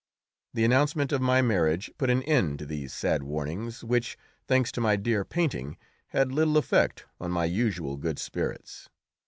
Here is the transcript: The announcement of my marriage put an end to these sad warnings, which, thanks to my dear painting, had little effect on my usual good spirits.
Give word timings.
The 0.55 0.63
announcement 0.65 1.11
of 1.11 1.21
my 1.21 1.43
marriage 1.43 1.91
put 1.99 2.09
an 2.09 2.23
end 2.23 2.57
to 2.57 2.65
these 2.65 2.91
sad 2.91 3.21
warnings, 3.21 3.83
which, 3.83 4.17
thanks 4.47 4.71
to 4.71 4.81
my 4.81 4.95
dear 4.95 5.23
painting, 5.23 5.77
had 6.07 6.31
little 6.31 6.57
effect 6.57 7.05
on 7.19 7.29
my 7.29 7.45
usual 7.45 7.97
good 7.97 8.17
spirits. 8.17 8.89